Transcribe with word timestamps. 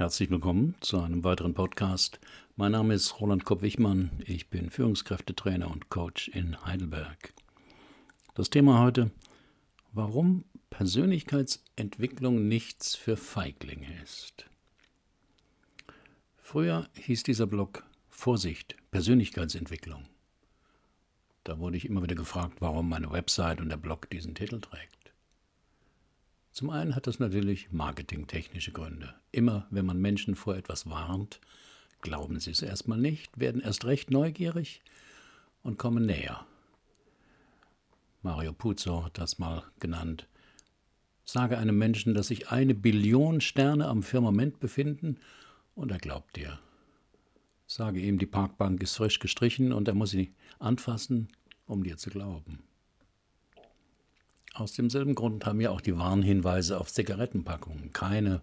Herzlich 0.00 0.30
willkommen 0.30 0.76
zu 0.80 0.98
einem 0.98 1.24
weiteren 1.24 1.52
Podcast. 1.52 2.20
Mein 2.56 2.72
Name 2.72 2.94
ist 2.94 3.20
Roland 3.20 3.44
Kopp-Wichmann. 3.44 4.10
Ich 4.24 4.48
bin 4.48 4.70
Führungskräftetrainer 4.70 5.70
und 5.70 5.90
Coach 5.90 6.28
in 6.28 6.64
Heidelberg. 6.64 7.34
Das 8.34 8.48
Thema 8.48 8.80
heute: 8.80 9.10
Warum 9.92 10.46
Persönlichkeitsentwicklung 10.70 12.48
nichts 12.48 12.94
für 12.94 13.18
Feiglinge 13.18 13.88
ist. 14.02 14.46
Früher 16.38 16.88
hieß 16.94 17.22
dieser 17.24 17.46
Blog 17.46 17.84
Vorsicht, 18.08 18.76
Persönlichkeitsentwicklung. 18.92 20.06
Da 21.44 21.58
wurde 21.58 21.76
ich 21.76 21.84
immer 21.84 22.02
wieder 22.02 22.14
gefragt, 22.14 22.56
warum 22.60 22.88
meine 22.88 23.12
Website 23.12 23.60
und 23.60 23.68
der 23.68 23.76
Blog 23.76 24.08
diesen 24.08 24.34
Titel 24.34 24.62
trägt. 24.62 24.89
Zum 26.52 26.70
einen 26.70 26.96
hat 26.96 27.06
das 27.06 27.18
natürlich 27.18 27.70
marketingtechnische 27.70 28.72
Gründe. 28.72 29.14
Immer 29.32 29.66
wenn 29.70 29.86
man 29.86 30.00
Menschen 30.00 30.34
vor 30.34 30.56
etwas 30.56 30.88
warnt, 30.88 31.40
glauben 32.00 32.40
sie 32.40 32.50
es 32.50 32.62
erstmal 32.62 32.98
nicht, 32.98 33.38
werden 33.38 33.60
erst 33.60 33.84
recht 33.84 34.10
neugierig 34.10 34.82
und 35.62 35.78
kommen 35.78 36.06
näher. 36.06 36.46
Mario 38.22 38.52
Puzo 38.52 39.04
hat 39.04 39.18
das 39.18 39.38
mal 39.38 39.62
genannt. 39.78 40.26
Sage 41.24 41.58
einem 41.58 41.78
Menschen, 41.78 42.14
dass 42.14 42.26
sich 42.26 42.50
eine 42.50 42.74
Billion 42.74 43.40
Sterne 43.40 43.86
am 43.86 44.02
Firmament 44.02 44.60
befinden, 44.60 45.18
und 45.76 45.90
er 45.92 45.98
glaubt 45.98 46.36
dir. 46.36 46.58
Sage 47.66 48.00
ihm, 48.00 48.18
die 48.18 48.26
Parkbank 48.26 48.82
ist 48.82 48.96
frisch 48.96 49.20
gestrichen 49.20 49.72
und 49.72 49.86
er 49.86 49.94
muss 49.94 50.10
sie 50.10 50.34
anfassen, 50.58 51.28
um 51.66 51.84
dir 51.84 51.96
zu 51.96 52.10
glauben. 52.10 52.64
Aus 54.54 54.72
demselben 54.72 55.14
Grund 55.14 55.46
haben 55.46 55.60
ja 55.60 55.70
auch 55.70 55.80
die 55.80 55.96
Warnhinweise 55.96 56.80
auf 56.80 56.92
Zigarettenpackungen 56.92 57.92
keine 57.92 58.42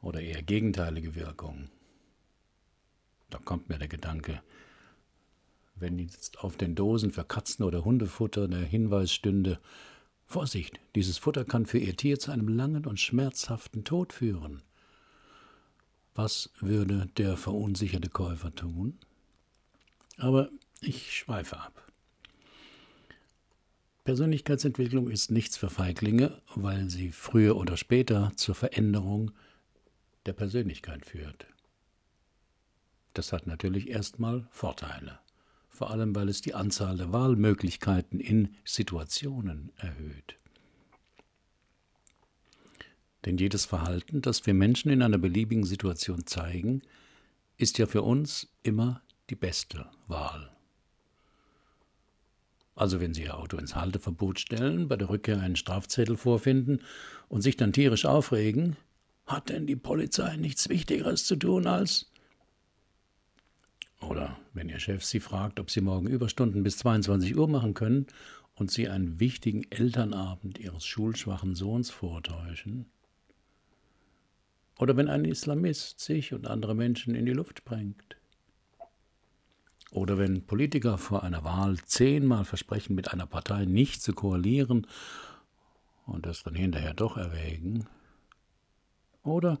oder 0.00 0.20
eher 0.20 0.42
gegenteilige 0.42 1.14
Wirkung. 1.14 1.68
Da 3.30 3.38
kommt 3.38 3.68
mir 3.68 3.78
der 3.78 3.88
Gedanke, 3.88 4.40
wenn 5.74 5.98
jetzt 5.98 6.38
auf 6.40 6.56
den 6.56 6.74
Dosen 6.74 7.10
für 7.10 7.24
Katzen- 7.24 7.64
oder 7.64 7.84
Hundefutter 7.84 8.48
der 8.48 8.60
Hinweis 8.64 9.12
stünde, 9.12 9.58
Vorsicht, 10.24 10.78
dieses 10.94 11.18
Futter 11.18 11.44
kann 11.44 11.64
für 11.64 11.78
Ihr 11.78 11.96
Tier 11.96 12.18
zu 12.18 12.30
einem 12.30 12.48
langen 12.48 12.84
und 12.84 13.00
schmerzhaften 13.00 13.84
Tod 13.84 14.12
führen. 14.12 14.62
Was 16.14 16.50
würde 16.60 17.08
der 17.16 17.36
verunsicherte 17.36 18.10
Käufer 18.10 18.54
tun? 18.54 18.98
Aber 20.18 20.50
ich 20.80 21.14
schweife 21.14 21.58
ab. 21.58 21.87
Persönlichkeitsentwicklung 24.08 25.10
ist 25.10 25.30
nichts 25.30 25.58
für 25.58 25.68
Feiglinge, 25.68 26.40
weil 26.54 26.88
sie 26.88 27.12
früher 27.12 27.58
oder 27.58 27.76
später 27.76 28.32
zur 28.36 28.54
Veränderung 28.54 29.32
der 30.24 30.32
Persönlichkeit 30.32 31.04
führt. 31.04 31.46
Das 33.12 33.34
hat 33.34 33.46
natürlich 33.46 33.90
erstmal 33.90 34.48
Vorteile, 34.50 35.18
vor 35.68 35.90
allem 35.90 36.16
weil 36.16 36.30
es 36.30 36.40
die 36.40 36.54
Anzahl 36.54 36.96
der 36.96 37.12
Wahlmöglichkeiten 37.12 38.18
in 38.18 38.56
Situationen 38.64 39.72
erhöht. 39.76 40.38
Denn 43.26 43.36
jedes 43.36 43.66
Verhalten, 43.66 44.22
das 44.22 44.46
wir 44.46 44.54
Menschen 44.54 44.90
in 44.90 45.02
einer 45.02 45.18
beliebigen 45.18 45.64
Situation 45.64 46.24
zeigen, 46.24 46.80
ist 47.58 47.76
ja 47.76 47.84
für 47.84 48.00
uns 48.00 48.48
immer 48.62 49.02
die 49.28 49.36
beste 49.36 49.84
Wahl. 50.06 50.50
Also 52.78 53.00
wenn 53.00 53.12
Sie 53.12 53.24
Ihr 53.24 53.36
Auto 53.36 53.56
ins 53.56 53.74
Halteverbot 53.74 54.38
stellen, 54.38 54.86
bei 54.86 54.94
der 54.94 55.08
Rückkehr 55.08 55.40
einen 55.40 55.56
Strafzettel 55.56 56.16
vorfinden 56.16 56.80
und 57.28 57.42
sich 57.42 57.56
dann 57.56 57.72
tierisch 57.72 58.04
aufregen, 58.04 58.76
hat 59.26 59.48
denn 59.48 59.66
die 59.66 59.74
Polizei 59.74 60.36
nichts 60.36 60.68
Wichtigeres 60.68 61.26
zu 61.26 61.34
tun 61.34 61.66
als... 61.66 62.08
Oder 64.00 64.38
wenn 64.54 64.68
Ihr 64.68 64.78
Chef 64.78 65.02
Sie 65.02 65.18
fragt, 65.18 65.58
ob 65.58 65.72
Sie 65.72 65.80
morgen 65.80 66.06
Überstunden 66.06 66.62
bis 66.62 66.78
22 66.78 67.36
Uhr 67.36 67.48
machen 67.48 67.74
können 67.74 68.06
und 68.54 68.70
Sie 68.70 68.88
einen 68.88 69.18
wichtigen 69.18 69.64
Elternabend 69.70 70.58
Ihres 70.60 70.86
schulschwachen 70.86 71.56
Sohns 71.56 71.90
vortäuschen. 71.90 72.86
Oder 74.78 74.96
wenn 74.96 75.08
ein 75.08 75.24
Islamist 75.24 75.98
sich 75.98 76.32
und 76.32 76.46
andere 76.46 76.76
Menschen 76.76 77.16
in 77.16 77.26
die 77.26 77.32
Luft 77.32 77.58
sprengt. 77.58 78.17
Oder 79.90 80.18
wenn 80.18 80.44
Politiker 80.44 80.98
vor 80.98 81.22
einer 81.22 81.44
Wahl 81.44 81.78
zehnmal 81.78 82.44
versprechen, 82.44 82.94
mit 82.94 83.12
einer 83.12 83.26
Partei 83.26 83.64
nicht 83.64 84.02
zu 84.02 84.12
koalieren 84.12 84.86
und 86.06 86.26
es 86.26 86.42
dann 86.42 86.54
hinterher 86.54 86.94
doch 86.94 87.16
erwägen. 87.16 87.86
Oder 89.22 89.58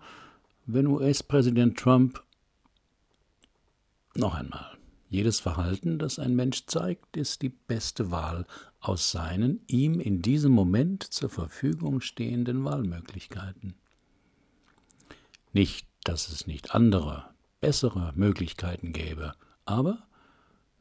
wenn 0.66 0.86
US-Präsident 0.86 1.78
Trump 1.78 2.22
noch 4.14 4.34
einmal. 4.34 4.76
Jedes 5.10 5.40
Verhalten, 5.40 5.98
das 5.98 6.18
ein 6.18 6.36
Mensch 6.36 6.66
zeigt, 6.66 7.16
ist 7.16 7.40
die 7.40 7.48
beste 7.48 8.10
Wahl 8.10 8.46
aus 8.80 9.10
seinen 9.10 9.60
ihm 9.66 10.00
in 10.00 10.20
diesem 10.20 10.52
Moment 10.52 11.02
zur 11.02 11.30
Verfügung 11.30 12.02
stehenden 12.02 12.64
Wahlmöglichkeiten. 12.64 13.74
Nicht, 15.54 15.88
dass 16.04 16.28
es 16.28 16.46
nicht 16.46 16.74
andere, 16.74 17.30
bessere 17.60 18.12
Möglichkeiten 18.16 18.92
gäbe, 18.92 19.32
aber 19.64 20.07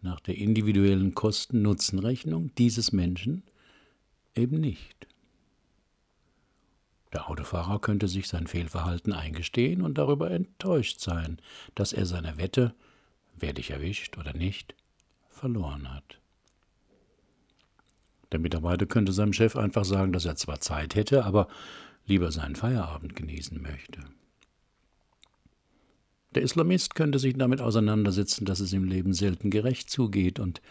nach 0.02 0.20
der 0.20 0.38
individuellen 0.38 1.14
Kosten-Nutzen-Rechnung 1.14 2.52
dieses 2.58 2.92
Menschen 2.92 3.44
eben 4.36 4.60
nicht. 4.60 5.08
Der 7.14 7.30
Autofahrer 7.30 7.80
könnte 7.80 8.08
sich 8.08 8.28
sein 8.28 8.48
Fehlverhalten 8.48 9.14
eingestehen 9.14 9.82
und 9.82 9.98
darüber 9.98 10.30
enttäuscht 10.32 11.00
sein, 11.00 11.40
dass 11.74 11.94
er 11.94 12.06
seine 12.06 12.38
Wette, 12.38 12.74
werde 13.36 13.62
ich 13.62 13.72
erwischt 13.72 14.18
oder 14.18 14.34
nicht, 14.34 14.76
verloren 15.30 15.94
hat. 15.94 16.20
Der 18.32 18.40
Mitarbeiter 18.40 18.86
könnte 18.86 19.14
seinem 19.14 19.34
Chef 19.34 19.56
einfach 19.56 19.86
sagen, 19.86 20.12
dass 20.12 20.26
er 20.26 20.36
zwar 20.36 20.60
Zeit 20.60 20.96
hätte, 20.96 21.24
aber 21.24 21.48
lieber 22.06 22.32
seinen 22.32 22.56
Feierabend 22.56 23.16
genießen 23.16 23.62
möchte. 23.62 24.02
Der 26.36 26.44
Islamist 26.44 26.96
könnte 26.96 27.20
sich 27.20 27.36
damit 27.36 27.62
auseinandersetzen, 27.62 28.46
dass 28.46 28.60
es 28.60 28.74
im 28.74 28.84
Leben 28.84 29.14
selten 29.14 29.50
gerecht 29.50 29.90
zugeht 29.90 30.40
und 30.40 30.62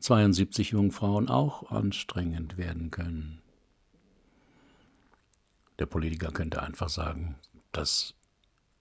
72 0.00 0.70
Jungfrauen 0.70 1.28
auch 1.28 1.70
anstrengend 1.70 2.56
werden 2.56 2.90
können. 2.90 3.40
Der 5.78 5.86
Politiker 5.86 6.30
könnte 6.30 6.62
einfach 6.62 6.88
sagen, 6.88 7.36
dass 7.72 8.14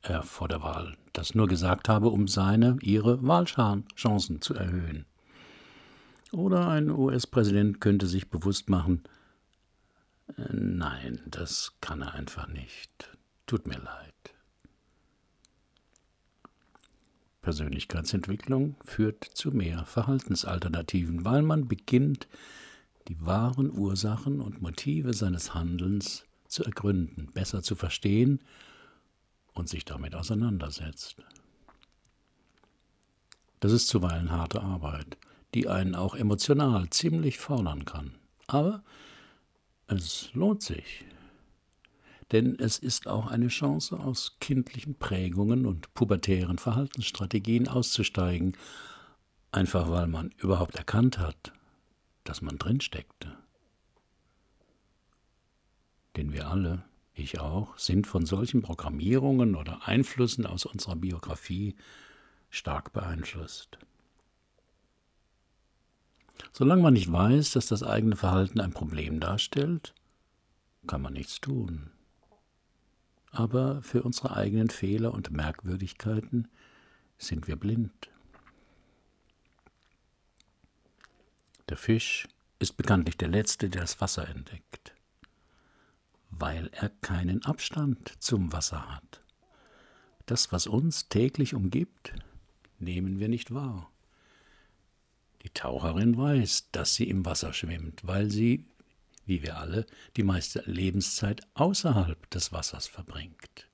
er 0.02 0.24
vor 0.24 0.48
der 0.48 0.62
Wahl 0.62 0.98
das 1.14 1.36
nur 1.36 1.48
gesagt 1.48 1.90
habe, 1.90 2.10
um 2.10 2.28
seine, 2.28 2.78
ihre 2.82 3.26
Wahlchancen 3.26 4.42
zu 4.42 4.54
erhöhen. 4.54 5.06
Oder 6.32 6.68
ein 6.68 6.90
US-Präsident 6.90 7.82
könnte 7.82 8.08
sich 8.08 8.30
bewusst 8.30 8.70
machen, 8.70 9.04
äh, 10.38 10.54
nein, 10.54 11.22
das 11.26 11.74
kann 11.82 12.02
er 12.02 12.14
einfach 12.14 12.48
nicht. 12.48 13.18
Tut 13.46 13.66
mir 13.66 13.80
leid. 13.80 14.37
Persönlichkeitsentwicklung 17.48 18.76
führt 18.84 19.24
zu 19.24 19.52
mehr 19.52 19.86
Verhaltensalternativen, 19.86 21.24
weil 21.24 21.44
man 21.44 21.70
beginnt, 21.70 22.28
die 23.08 23.26
wahren 23.26 23.72
Ursachen 23.72 24.42
und 24.42 24.62
Motive 24.62 25.14
seines 25.14 25.54
Handelns 25.54 26.26
zu 26.50 26.66
ergründen, 26.66 27.32
besser 27.34 27.64
zu 27.64 27.78
verstehen 27.78 28.42
und 29.54 29.70
sich 29.70 29.86
damit 29.86 30.14
auseinandersetzt. 30.14 31.16
Das 33.62 33.72
ist 33.72 33.88
zuweilen 33.88 34.30
harte 34.30 34.62
Arbeit, 34.62 35.16
die 35.54 35.70
einen 35.70 35.96
auch 35.96 36.16
emotional 36.16 36.90
ziemlich 36.90 37.38
fordern 37.38 37.86
kann. 37.86 38.16
Aber 38.48 38.84
es 39.88 40.34
lohnt 40.34 40.64
sich 40.64 41.06
denn 42.32 42.60
es 42.60 42.78
ist 42.78 43.08
auch 43.08 43.28
eine 43.28 43.48
Chance, 43.48 44.00
aus 44.00 44.38
kindlichen 44.40 44.96
Prägungen 44.96 45.66
und 45.66 45.94
pubertären 45.94 46.58
Verhaltensstrategien 46.58 47.68
auszusteigen, 47.68 48.58
einfach 49.52 49.90
weil 49.90 50.08
man 50.08 50.32
überhaupt 50.38 50.76
erkannt 50.76 51.20
hat, 51.20 51.54
dass 52.26 52.42
man 52.42 52.58
drinsteckte. 52.58 53.38
Denn 56.18 56.34
wir 56.34 56.48
alle, 56.48 56.84
ich 57.14 57.40
auch, 57.40 57.78
sind 57.78 58.08
von 58.08 58.26
solchen 58.26 58.62
Programmierungen 58.62 59.56
oder 59.56 59.88
Einflüssen 59.88 60.46
aus 60.46 60.66
unserer 60.66 60.96
Biografie 60.98 61.76
stark 62.50 62.92
beeinflusst. 62.92 63.78
Solange 66.52 66.84
man 66.84 66.94
nicht 66.94 67.12
weiß, 67.12 67.52
dass 67.52 67.68
das 67.68 67.84
eigene 67.84 68.16
Verhalten 68.16 68.60
ein 68.60 68.72
Problem 68.72 69.20
darstellt, 69.20 69.94
kann 70.86 71.02
man 71.02 71.14
nichts 71.14 71.40
tun 71.40 71.92
aber 73.38 73.84
für 73.84 74.02
unsere 74.02 74.36
eigenen 74.36 74.70
Fehler 74.72 75.14
und 75.14 75.30
Merkwürdigkeiten 75.30 76.48
sind 77.20 77.48
wir 77.48 77.56
blind. 77.56 78.10
Der 81.70 81.78
Fisch 81.78 82.28
ist 82.58 82.78
bekanntlich 82.78 83.16
der 83.18 83.28
Letzte, 83.28 83.70
der 83.70 83.82
das 83.82 84.02
Wasser 84.02 84.28
entdeckt, 84.28 84.96
weil 86.32 86.70
er 86.72 86.90
keinen 86.90 87.46
Abstand 87.46 88.12
zum 88.24 88.52
Wasser 88.54 88.96
hat. 88.96 89.22
Das, 90.26 90.52
was 90.52 90.66
uns 90.66 91.08
täglich 91.08 91.54
umgibt, 91.54 92.14
nehmen 92.80 93.20
wir 93.20 93.30
nicht 93.30 93.54
wahr. 93.54 93.92
Die 95.44 95.52
Taucherin 95.52 96.18
weiß, 96.18 96.72
dass 96.72 96.96
sie 96.96 97.08
im 97.08 97.24
Wasser 97.24 97.54
schwimmt, 97.54 98.06
weil 98.06 98.32
sie, 98.32 98.66
wie 99.28 99.44
wir 99.44 99.58
alle, 99.58 99.86
die 100.16 100.24
meiste 100.24 100.64
Lebenszeit 100.66 101.42
außerhalb 101.54 102.30
des 102.30 102.52
Wassers 102.52 102.88
verbringt. 102.88 103.68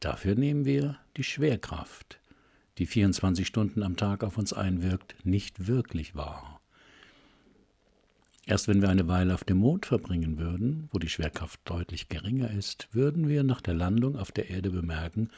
Dafür 0.00 0.34
nehmen 0.34 0.64
wir 0.64 0.98
die 1.16 1.24
Schwerkraft, 1.24 2.20
die 2.78 2.86
24 2.86 3.46
Stunden 3.46 3.82
am 3.82 3.96
Tag 3.96 4.24
auf 4.24 4.38
uns 4.38 4.52
einwirkt, 4.52 5.16
nicht 5.24 5.66
wirklich 5.66 6.14
wahr. 6.14 6.60
Erst 8.46 8.68
wenn 8.68 8.82
wir 8.82 8.90
eine 8.90 9.08
Weile 9.08 9.32
auf 9.32 9.44
dem 9.44 9.58
Mond 9.58 9.86
verbringen 9.86 10.38
würden, 10.38 10.88
wo 10.92 10.98
die 10.98 11.08
Schwerkraft 11.08 11.60
deutlich 11.64 12.08
geringer 12.08 12.50
ist, 12.50 12.88
würden 12.92 13.28
wir 13.28 13.42
nach 13.42 13.62
der 13.62 13.74
Landung 13.74 14.16
auf 14.16 14.32
der 14.32 14.50
Erde 14.50 14.70
bemerken, 14.70 15.30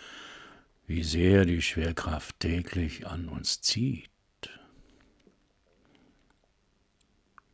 wie 0.88 1.04
sehr 1.04 1.44
die 1.44 1.62
Schwerkraft 1.62 2.40
täglich 2.40 3.06
an 3.06 3.28
uns 3.28 3.60
zieht. 3.60 4.10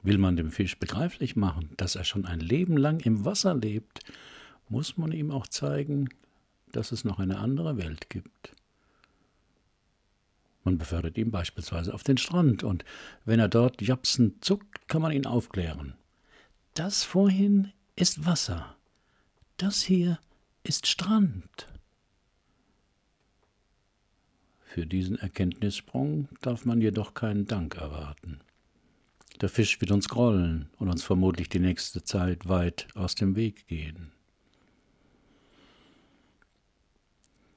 Will 0.03 0.19
man 0.19 0.37
dem 0.37 0.51
Fisch 0.51 0.79
begreiflich 0.79 1.37
machen, 1.37 1.71
dass 1.77 1.95
er 1.95 2.05
schon 2.05 2.27
ein 2.27 2.41
Leben 2.41 2.77
lang 2.77 3.01
im 3.01 3.25
Wasser 3.25 3.55
lebt, 3.55 4.01
muss 4.69 4.97
man 4.97 5.13
ihm 5.13 5.31
auch 5.31 5.47
zeigen, 5.47 6.09
dass 6.73 6.93
es 6.93 7.05
noch 7.05 7.19
eine 7.19 7.39
andere 7.39 7.77
Welt 7.77 8.11
gibt. 8.11 8.57
Man 10.65 10.79
befördert 10.79 11.19
ihn 11.19 11.31
beispielsweise 11.31 11.93
auf 11.93 12.03
den 12.03 12.19
Strand 12.19 12.63
und 12.65 12.85
wenn 13.25 13.41
er 13.41 13.49
dort 13.49 13.83
japsen 13.83 14.37
zuckt, 14.41 14.89
kann 14.89 15.03
man 15.03 15.13
ihn 15.13 15.27
aufklären. 15.27 15.95
Das 16.75 17.05
vorhin 17.05 17.73
ist 17.97 18.25
Wasser. 18.25 18.77
Das 19.57 19.83
hier 19.83 20.19
ist 20.65 20.87
Strand. 20.87 21.69
Für 24.65 24.87
diesen 24.87 25.19
Erkenntnissprung 25.19 26.29
darf 26.41 26.65
man 26.65 26.81
jedoch 26.81 27.13
keinen 27.13 27.47
Dank 27.47 27.77
erwarten. 27.77 28.41
Der 29.41 29.49
Fisch 29.49 29.81
wird 29.81 29.91
uns 29.91 30.09
grollen 30.09 30.69
und 30.79 30.89
uns 30.89 31.03
vermutlich 31.03 31.49
die 31.49 31.59
nächste 31.59 32.05
Zeit 32.05 32.49
weit 32.49 32.89
aus 32.95 33.15
dem 33.15 33.35
Weg 33.35 33.67
gehen. 33.67 34.13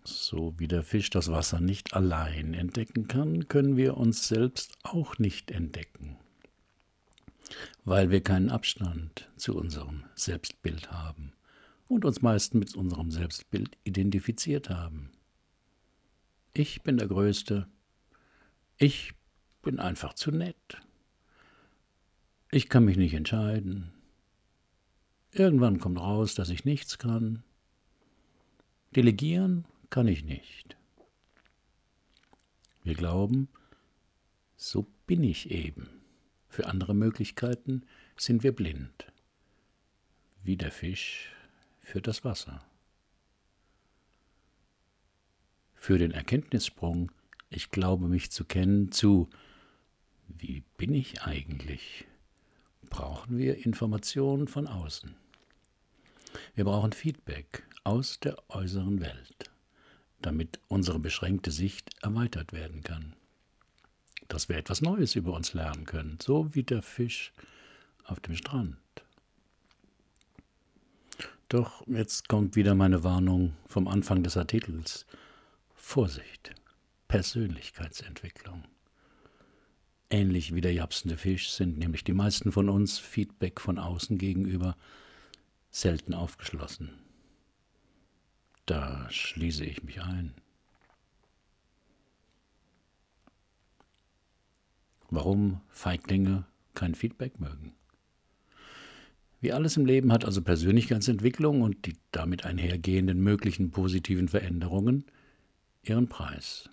So 0.03 0.53
wie 0.59 0.67
der 0.67 0.83
Fisch 0.83 1.09
das 1.09 1.31
Wasser 1.31 1.59
nicht 1.59 1.93
allein 1.93 2.53
entdecken 2.53 3.07
kann, 3.07 3.47
können 3.47 3.75
wir 3.75 3.97
uns 3.97 4.27
selbst 4.27 4.77
auch 4.83 5.17
nicht 5.17 5.49
entdecken, 5.49 6.17
weil 7.85 8.11
wir 8.11 8.21
keinen 8.21 8.51
Abstand 8.51 9.29
zu 9.35 9.55
unserem 9.55 10.03
Selbstbild 10.13 10.91
haben 10.91 11.33
und 11.87 12.05
uns 12.05 12.21
meist 12.21 12.53
mit 12.53 12.75
unserem 12.75 13.09
Selbstbild 13.09 13.77
identifiziert 13.83 14.69
haben. 14.69 15.11
Ich 16.53 16.83
bin 16.83 16.97
der 16.97 17.07
Größte, 17.07 17.67
ich 18.77 19.13
bin 19.63 19.79
einfach 19.79 20.13
zu 20.13 20.31
nett, 20.31 20.77
ich 22.55 22.69
kann 22.69 22.85
mich 22.85 22.95
nicht 22.95 23.13
entscheiden, 23.13 23.91
irgendwann 25.33 25.77
kommt 25.77 25.99
raus, 25.99 26.35
dass 26.35 26.47
ich 26.47 26.63
nichts 26.63 26.97
kann, 26.97 27.43
delegieren 28.95 29.65
kann 29.89 30.07
ich 30.07 30.23
nicht. 30.23 30.77
Wir 32.81 32.93
glauben, 32.93 33.49
so 34.55 34.87
bin 35.05 35.21
ich 35.21 35.51
eben. 35.51 35.89
Für 36.47 36.67
andere 36.67 36.93
Möglichkeiten 36.93 37.83
sind 38.15 38.41
wir 38.41 38.53
blind, 38.53 39.11
wie 40.41 40.55
der 40.55 40.71
Fisch 40.71 41.33
für 41.81 42.01
das 42.01 42.23
Wasser. 42.23 42.65
Für 45.73 45.97
den 45.97 46.11
Erkenntnissprung, 46.11 47.11
ich 47.49 47.69
glaube 47.69 48.07
mich 48.07 48.31
zu 48.31 48.45
kennen, 48.45 48.93
zu 48.93 49.29
wie 50.29 50.63
bin 50.77 50.93
ich 50.93 51.23
eigentlich, 51.23 52.05
brauchen 52.95 53.37
wir 53.37 53.65
Informationen 53.65 54.47
von 54.47 54.67
außen. 54.67 55.15
Wir 56.53 56.65
brauchen 56.65 56.93
Feedback 56.93 57.63
aus 57.83 58.19
der 58.19 58.37
äußeren 58.49 59.01
Welt 59.01 59.51
damit 60.25 60.59
unsere 60.67 60.99
beschränkte 60.99 61.51
Sicht 61.51 61.91
erweitert 62.01 62.51
werden 62.51 62.81
kann. 62.81 63.13
Dass 64.27 64.49
wir 64.49 64.57
etwas 64.57 64.81
Neues 64.81 65.15
über 65.15 65.33
uns 65.33 65.53
lernen 65.53 65.85
können, 65.85 66.17
so 66.21 66.53
wie 66.55 66.63
der 66.63 66.81
Fisch 66.81 67.31
auf 68.05 68.19
dem 68.19 68.35
Strand. 68.35 68.77
Doch 71.47 71.85
jetzt 71.87 72.27
kommt 72.27 72.55
wieder 72.55 72.73
meine 72.73 73.03
Warnung 73.03 73.55
vom 73.67 73.87
Anfang 73.87 74.23
des 74.23 74.35
Artikels. 74.35 75.05
Vorsicht, 75.75 76.55
Persönlichkeitsentwicklung. 77.07 78.63
Ähnlich 80.15 80.55
wie 80.55 80.61
der 80.61 80.71
japsende 80.71 81.17
Fisch 81.17 81.49
sind 81.49 81.77
nämlich 81.77 82.05
die 82.05 82.13
meisten 82.13 82.53
von 82.53 82.69
uns 82.69 82.97
Feedback 82.97 83.59
von 83.59 83.77
außen 83.77 84.17
gegenüber 84.17 84.77
selten 85.71 86.13
aufgeschlossen. 86.13 86.89
Da 88.65 89.09
schließe 89.11 89.65
ich 89.65 89.83
mich 89.83 90.01
ein. 90.01 90.33
Warum 95.09 95.59
Feiglinge 95.67 96.45
kein 96.75 96.95
Feedback 96.95 97.41
mögen? 97.41 97.73
Wie 99.41 99.51
alles 99.51 99.75
im 99.75 99.85
Leben 99.85 100.13
hat 100.13 100.23
also 100.23 100.41
Persönlichkeitsentwicklung 100.41 101.61
und 101.61 101.85
die 101.85 101.97
damit 102.11 102.45
einhergehenden 102.45 103.19
möglichen 103.19 103.69
positiven 103.69 104.29
Veränderungen 104.29 105.03
ihren 105.83 106.07
Preis. 106.07 106.69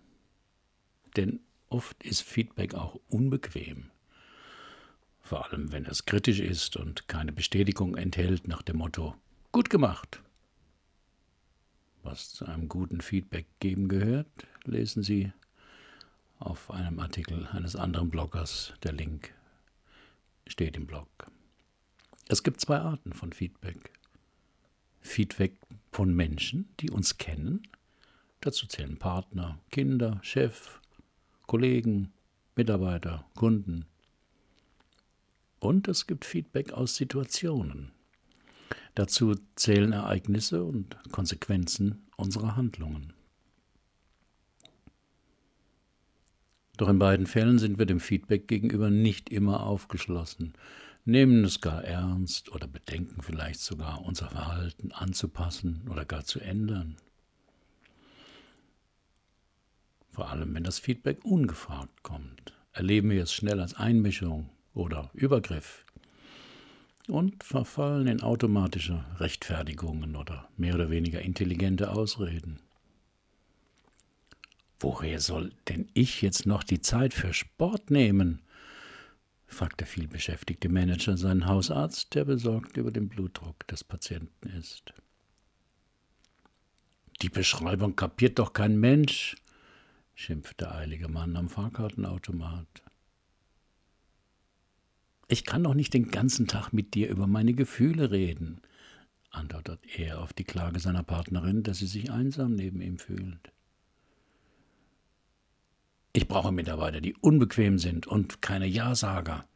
Denn 1.17 1.41
oft 1.73 2.03
ist 2.03 2.23
Feedback 2.23 2.75
auch 2.75 3.01
unbequem, 3.09 3.91
vor 5.21 5.47
allem 5.47 5.73
wenn 5.73 5.87
es 5.87 6.05
kritisch 6.05 6.41
ist 6.41 6.77
und 6.77 7.09
keine 7.09 7.33
Bestätigung 7.33 7.97
enthält 7.97 8.49
nach 8.49 8.63
dem 8.63 8.79
Motto 8.79 9.15
Gut 9.53 9.69
gemacht 9.69 10.23
was 12.03 12.33
zu 12.33 12.47
einem 12.47 12.69
guten 12.69 13.01
Feedback 13.01 13.47
geben 13.61 13.89
gehört, 13.89 14.29
lesen 14.65 15.03
Sie 15.03 15.33
auf 16.39 16.71
einem 16.71 16.99
Artikel 16.99 17.47
eines 17.47 17.77
anderen 17.77 18.11
Bloggers. 18.11 18.75
Der 18.83 18.93
Link 18.93 19.33
steht 20.47 20.77
im 20.77 20.87
Blog. 20.87 21.09
Es 22.29 22.43
gibt 22.43 22.61
zwei 22.61 22.79
Arten 22.79 23.13
von 23.13 23.33
Feedback. 23.33 23.93
Feedback 25.01 25.57
von 25.91 26.15
Menschen, 26.15 26.69
die 26.81 26.91
uns 26.91 27.19
kennen. 27.19 27.69
Dazu 28.41 28.67
zählen 28.67 28.99
Partner, 28.99 29.59
Kinder, 29.71 30.19
Chef, 30.23 30.81
Kollegen, 31.53 32.15
Mitarbeiter, 32.57 33.27
Kunden. 33.35 33.85
Und 35.61 35.87
es 35.87 36.07
gibt 36.07 36.25
Feedback 36.25 36.73
aus 36.73 36.97
Situationen, 36.97 37.93
Dazu 38.95 39.35
zählen 39.55 39.93
Ereignisse 39.93 40.65
und 40.65 40.97
Konsequenzen 41.13 42.07
unserer 42.17 42.57
Handlungen. 42.57 43.13
Doch 46.79 46.89
in 46.89 46.99
beiden 46.99 47.27
Fällen 47.27 47.59
sind 47.59 47.79
wir 47.79 47.85
dem 47.85 48.01
Feedback 48.01 48.49
gegenüber 48.49 48.89
nicht 48.89 49.29
immer 49.29 49.67
aufgeschlossen, 49.67 50.55
nehmen 51.05 51.45
es 51.45 51.61
gar 51.61 51.85
ernst 51.85 52.51
oder 52.51 52.67
bedenken 52.67 53.21
vielleicht 53.21 53.61
sogar, 53.61 54.01
unser 54.01 54.31
Verhalten 54.31 54.91
anzupassen 54.93 55.87
oder 55.91 56.07
gar 56.07 56.25
zu 56.25 56.41
ändern. 56.41 56.97
Vor 60.13 60.31
allem, 60.31 60.55
wenn 60.55 60.65
das 60.65 60.79
Feedback 60.79 61.25
ungefragt 61.25 62.03
kommt, 62.03 62.53
erleben 62.73 63.11
wir 63.11 63.23
es 63.23 63.33
schnell 63.33 63.61
als 63.61 63.75
Einmischung 63.75 64.51
oder 64.75 65.11
Übergriff 65.15 65.87
und 67.09 67.43
verfallen 67.43 68.07
in 68.07 68.23
automatische 68.23 69.05
Rechtfertigungen 69.19 70.15
oder 70.15 70.49
mehr 70.57 70.75
oder 70.75 70.91
weniger 70.91 71.23
intelligente 71.23 71.91
Ausreden. 71.91 72.61
Woher 74.79 75.21
soll 75.21 75.53
denn 75.69 75.89
ich 75.95 76.23
jetzt 76.23 76.45
noch 76.45 76.63
die 76.63 76.81
Zeit 76.81 77.15
für 77.15 77.33
Sport 77.33 77.91
nehmen? 77.91 78.43
fragt 79.47 79.81
der 79.81 79.87
vielbeschäftigte 79.87 80.69
Manager 80.69 81.17
seinen 81.17 81.47
Hausarzt, 81.47 82.15
der 82.15 82.25
besorgt 82.25 82.77
über 82.77 82.91
den 82.91 83.09
Blutdruck 83.09 83.67
des 83.69 83.85
Patienten 83.85 84.49
ist. 84.49 84.95
Die 87.21 87.29
Beschreibung 87.29 87.95
kapiert 87.95 88.39
doch 88.39 88.53
kein 88.53 88.81
Mensch, 88.81 89.37
schimpft 90.23 90.61
der 90.61 90.75
eilige 90.75 91.09
Mann 91.09 91.37
am 91.37 91.49
Fahrkartenautomat. 91.49 92.83
Ich 95.29 95.45
kann 95.45 95.65
doch 95.65 95.75
nicht 95.75 95.95
den 95.95 96.11
ganzen 96.11 96.47
Tag 96.47 96.73
mit 96.73 96.95
dir 96.95 97.09
über 97.09 97.27
meine 97.27 97.55
Gefühle 97.55 98.11
reden, 98.11 98.61
antwortet 99.31 99.81
er 99.99 100.21
auf 100.21 100.33
die 100.33 100.45
Klage 100.45 100.79
seiner 100.79 101.03
Partnerin, 101.03 101.63
dass 101.63 101.79
sie 101.79 101.87
sich 101.87 102.11
einsam 102.11 102.55
neben 102.55 102.81
ihm 102.81 102.99
fühlt. 102.99 103.53
Ich 106.13 106.29
brauche 106.29 106.53
Mitarbeiter, 106.53 107.01
die 107.01 107.15
unbequem 107.15 107.79
sind 107.79 108.07
und 108.07 108.43
keine 108.43 108.67
Ja-Sager, 108.67 109.47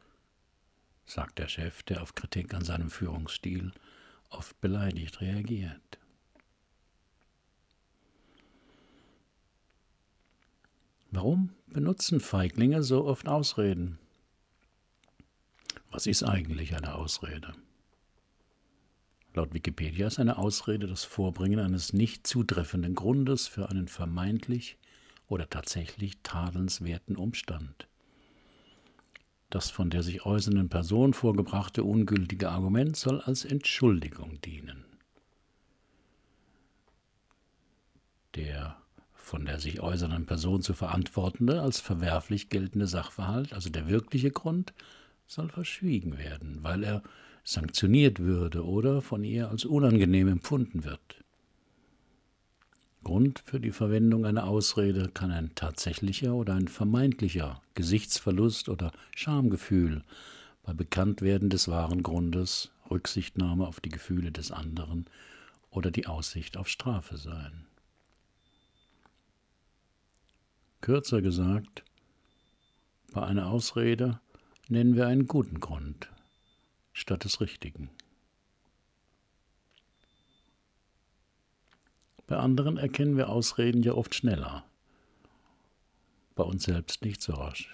sagt 1.05 1.37
der 1.37 1.47
Chef, 1.47 1.83
der 1.83 2.01
auf 2.01 2.15
Kritik 2.15 2.53
an 2.53 2.65
seinem 2.65 2.89
Führungsstil 2.89 3.71
oft 4.29 4.59
beleidigt 4.59 5.21
reagiert. 5.21 5.99
Warum 11.17 11.49
benutzen 11.65 12.19
Feiglinge 12.19 12.83
so 12.83 13.05
oft 13.05 13.27
Ausreden? 13.27 13.97
Was 15.89 16.05
ist 16.05 16.21
eigentlich 16.21 16.75
eine 16.75 16.93
Ausrede? 16.93 17.55
Laut 19.33 19.51
Wikipedia 19.51 20.05
ist 20.05 20.19
eine 20.19 20.37
Ausrede 20.37 20.85
das 20.85 21.05
Vorbringen 21.05 21.59
eines 21.59 21.91
nicht 21.91 22.27
zutreffenden 22.27 22.93
Grundes 22.93 23.47
für 23.47 23.67
einen 23.67 23.87
vermeintlich 23.87 24.77
oder 25.27 25.49
tatsächlich 25.49 26.19
tadelnswerten 26.21 27.15
Umstand. 27.15 27.87
Das 29.49 29.71
von 29.71 29.89
der 29.89 30.03
sich 30.03 30.23
äußernden 30.23 30.69
Person 30.69 31.15
vorgebrachte 31.15 31.83
ungültige 31.83 32.51
Argument 32.51 32.95
soll 32.95 33.21
als 33.21 33.43
Entschuldigung 33.43 34.39
dienen. 34.41 34.85
Der 38.35 38.79
von 39.27 39.45
der 39.45 39.59
sich 39.59 39.81
äußernden 39.81 40.25
Person 40.25 40.61
zu 40.61 40.73
verantwortende 40.73 41.61
als 41.61 41.81
verwerflich 41.81 42.49
geltende 42.49 42.87
Sachverhalt, 42.87 43.51
also 43.51 43.69
der 43.69 43.89
wirkliche 43.89 44.31
Grund, 44.31 44.73
soll 45.27 45.49
verschwiegen 45.49 46.17
werden, 46.17 46.59
weil 46.61 46.83
er 46.85 47.03
sanktioniert 47.43 48.19
würde 48.19 48.65
oder 48.65 49.01
von 49.01 49.25
ihr 49.25 49.49
als 49.49 49.65
unangenehm 49.65 50.29
empfunden 50.29 50.85
wird. 50.85 51.01
Grund 53.03 53.39
für 53.45 53.59
die 53.59 53.71
Verwendung 53.71 54.25
einer 54.25 54.47
Ausrede 54.47 55.09
kann 55.13 55.31
ein 55.31 55.53
tatsächlicher 55.55 56.33
oder 56.33 56.53
ein 56.55 56.69
vermeintlicher 56.69 57.61
Gesichtsverlust 57.75 58.69
oder 58.69 58.93
Schamgefühl 59.13 60.03
bei 60.63 60.73
Bekanntwerden 60.73 61.49
des 61.49 61.67
wahren 61.67 62.01
Grundes, 62.01 62.71
Rücksichtnahme 62.89 63.67
auf 63.67 63.81
die 63.81 63.89
Gefühle 63.89 64.31
des 64.31 64.53
anderen 64.53 65.05
oder 65.69 65.91
die 65.91 66.07
Aussicht 66.07 66.55
auf 66.55 66.69
Strafe 66.69 67.17
sein. 67.17 67.66
Kürzer 70.81 71.21
gesagt, 71.21 71.83
bei 73.11 73.23
einer 73.23 73.47
Ausrede 73.47 74.19
nennen 74.67 74.95
wir 74.95 75.07
einen 75.07 75.27
guten 75.27 75.59
Grund 75.59 76.09
statt 76.93 77.23
des 77.23 77.41
richtigen. 77.41 77.89
Bei 82.27 82.37
anderen 82.37 82.77
erkennen 82.77 83.17
wir 83.17 83.29
Ausreden 83.29 83.83
ja 83.83 83.93
oft 83.93 84.13
schneller, 84.13 84.65
bei 86.35 86.43
uns 86.43 86.63
selbst 86.63 87.03
nicht 87.03 87.21
so 87.21 87.33
rasch, 87.33 87.69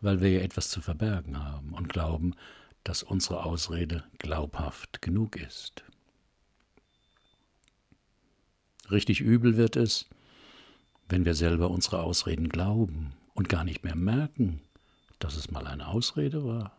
weil 0.00 0.20
wir 0.20 0.30
ja 0.30 0.40
etwas 0.40 0.70
zu 0.70 0.80
verbergen 0.80 1.42
haben 1.42 1.72
und 1.72 1.88
glauben, 1.88 2.34
dass 2.84 3.02
unsere 3.02 3.44
Ausrede 3.44 4.04
glaubhaft 4.18 5.02
genug 5.02 5.36
ist. 5.36 5.82
Richtig 8.90 9.20
übel 9.20 9.56
wird 9.56 9.76
es, 9.76 10.06
wenn 11.10 11.24
wir 11.24 11.34
selber 11.34 11.70
unsere 11.70 12.02
Ausreden 12.02 12.48
glauben 12.48 13.12
und 13.34 13.48
gar 13.48 13.64
nicht 13.64 13.84
mehr 13.84 13.96
merken, 13.96 14.60
dass 15.18 15.36
es 15.36 15.50
mal 15.50 15.66
eine 15.66 15.88
Ausrede 15.88 16.44
war. 16.44 16.72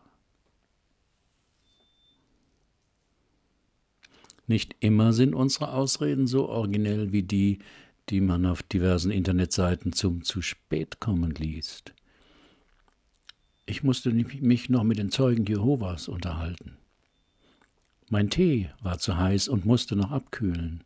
Nicht 4.46 4.74
immer 4.80 5.12
sind 5.12 5.34
unsere 5.34 5.72
Ausreden 5.72 6.26
so 6.26 6.48
originell 6.48 7.12
wie 7.12 7.22
die, 7.22 7.60
die 8.08 8.20
man 8.20 8.44
auf 8.46 8.62
diversen 8.62 9.10
Internetseiten 9.10 9.92
zum 9.92 10.24
zu 10.24 10.42
spät 10.42 10.98
kommen 10.98 11.30
liest. 11.30 11.94
Ich 13.66 13.84
musste 13.84 14.10
mich 14.10 14.68
noch 14.68 14.82
mit 14.82 14.98
den 14.98 15.10
Zeugen 15.10 15.46
Jehovas 15.46 16.08
unterhalten. 16.08 16.76
Mein 18.10 18.28
Tee 18.28 18.70
war 18.82 18.98
zu 18.98 19.16
heiß 19.16 19.48
und 19.48 19.64
musste 19.64 19.94
noch 19.94 20.10
abkühlen. 20.10 20.82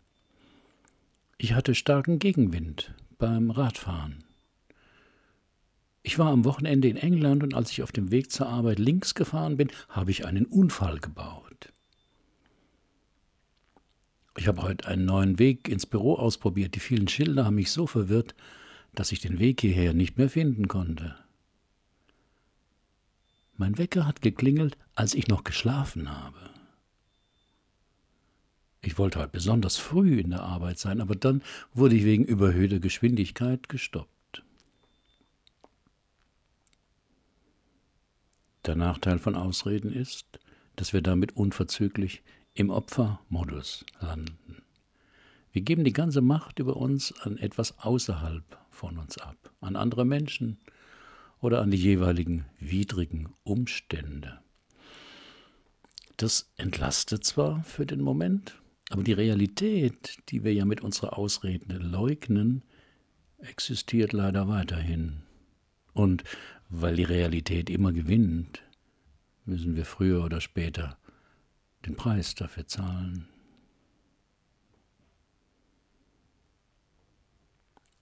Ich 1.38 1.54
hatte 1.54 1.74
starken 1.74 2.18
Gegenwind 2.18 2.94
beim 3.18 3.50
Radfahren. 3.50 4.24
Ich 6.02 6.18
war 6.18 6.30
am 6.30 6.44
Wochenende 6.44 6.88
in 6.88 6.96
England 6.96 7.42
und 7.42 7.54
als 7.54 7.72
ich 7.72 7.82
auf 7.82 7.90
dem 7.90 8.12
Weg 8.12 8.30
zur 8.30 8.48
Arbeit 8.48 8.78
links 8.78 9.14
gefahren 9.14 9.56
bin, 9.56 9.70
habe 9.88 10.12
ich 10.12 10.24
einen 10.24 10.46
Unfall 10.46 10.98
gebaut. 10.98 11.72
Ich 14.36 14.46
habe 14.46 14.62
heute 14.62 14.86
einen 14.86 15.04
neuen 15.04 15.38
Weg 15.38 15.68
ins 15.68 15.86
Büro 15.86 16.14
ausprobiert. 16.14 16.74
Die 16.74 16.80
vielen 16.80 17.08
Schilder 17.08 17.46
haben 17.46 17.56
mich 17.56 17.70
so 17.70 17.86
verwirrt, 17.86 18.34
dass 18.94 19.10
ich 19.10 19.20
den 19.20 19.38
Weg 19.38 19.62
hierher 19.62 19.94
nicht 19.94 20.18
mehr 20.18 20.30
finden 20.30 20.68
konnte. 20.68 21.16
Mein 23.56 23.78
Wecker 23.78 24.06
hat 24.06 24.20
geklingelt, 24.20 24.76
als 24.94 25.14
ich 25.14 25.28
noch 25.28 25.42
geschlafen 25.42 26.10
habe. 26.10 26.55
Ich 28.86 28.98
wollte 28.98 29.18
heute 29.18 29.32
besonders 29.32 29.78
früh 29.78 30.20
in 30.20 30.30
der 30.30 30.44
Arbeit 30.44 30.78
sein, 30.78 31.00
aber 31.00 31.16
dann 31.16 31.42
wurde 31.74 31.96
ich 31.96 32.04
wegen 32.04 32.24
überhöhter 32.24 32.78
Geschwindigkeit 32.78 33.68
gestoppt. 33.68 34.44
Der 38.64 38.76
Nachteil 38.76 39.18
von 39.18 39.34
Ausreden 39.34 39.92
ist, 39.92 40.38
dass 40.76 40.92
wir 40.92 41.02
damit 41.02 41.36
unverzüglich 41.36 42.22
im 42.54 42.70
Opfermodus 42.70 43.84
landen. 44.00 44.62
Wir 45.50 45.62
geben 45.62 45.82
die 45.82 45.92
ganze 45.92 46.20
Macht 46.20 46.60
über 46.60 46.76
uns 46.76 47.12
an 47.22 47.38
etwas 47.38 47.80
außerhalb 47.80 48.44
von 48.70 48.98
uns 48.98 49.18
ab, 49.18 49.50
an 49.60 49.74
andere 49.74 50.04
Menschen 50.04 50.58
oder 51.40 51.60
an 51.60 51.72
die 51.72 51.76
jeweiligen 51.76 52.44
widrigen 52.60 53.30
Umstände. 53.42 54.38
Das 56.18 56.52
entlastet 56.56 57.24
zwar 57.24 57.64
für 57.64 57.84
den 57.84 58.00
Moment, 58.00 58.60
aber 58.90 59.02
die 59.02 59.12
Realität, 59.12 60.18
die 60.28 60.44
wir 60.44 60.54
ja 60.54 60.64
mit 60.64 60.80
unserer 60.80 61.18
Ausrede 61.18 61.78
leugnen, 61.78 62.62
existiert 63.38 64.12
leider 64.12 64.48
weiterhin. 64.48 65.22
Und 65.92 66.24
weil 66.68 66.96
die 66.96 67.04
Realität 67.04 67.70
immer 67.70 67.92
gewinnt, 67.92 68.62
müssen 69.44 69.76
wir 69.76 69.84
früher 69.84 70.24
oder 70.24 70.40
später 70.40 70.98
den 71.84 71.96
Preis 71.96 72.34
dafür 72.34 72.66
zahlen. 72.66 73.28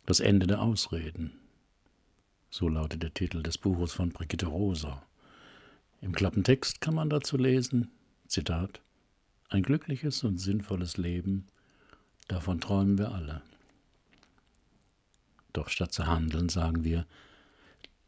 Das 0.06 0.20
Ende 0.20 0.46
der 0.46 0.60
Ausreden. 0.60 1.32
So 2.50 2.68
lautet 2.68 3.02
der 3.02 3.14
Titel 3.14 3.42
des 3.42 3.58
Buches 3.58 3.92
von 3.92 4.10
Brigitte 4.10 4.46
Rosa. 4.46 5.02
Im 6.00 6.12
Klappentext 6.12 6.80
kann 6.80 6.94
man 6.94 7.08
dazu 7.08 7.36
lesen, 7.36 7.90
Zitat, 8.26 8.83
ein 9.54 9.62
glückliches 9.62 10.24
und 10.24 10.38
sinnvolles 10.38 10.96
Leben, 10.96 11.46
davon 12.26 12.60
träumen 12.60 12.98
wir 12.98 13.12
alle. 13.12 13.40
Doch 15.52 15.68
statt 15.68 15.92
zu 15.92 16.06
handeln 16.06 16.48
sagen 16.48 16.82
wir, 16.82 17.06